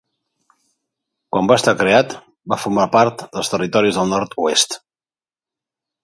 Quan 1.35 1.49
va 1.51 1.57
estar 1.59 1.73
creat, 1.81 2.15
va 2.53 2.57
formar 2.63 2.85
part 2.95 3.21
dels 3.35 3.51
Territoris 3.55 3.99
del 3.99 4.09
Nord-oest. 4.15 4.75